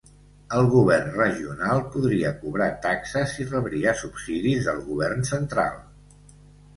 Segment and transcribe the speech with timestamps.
[0.59, 5.77] El govern regional podria cobrar taxes i rebria subsidis del govern central.